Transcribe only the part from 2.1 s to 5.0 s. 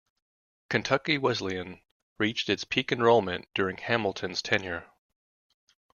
reached its peak enrollment during Hamilton's tenure.